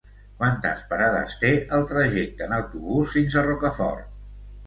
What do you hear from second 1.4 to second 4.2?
té el trajecte en autobús fins a Rocafort?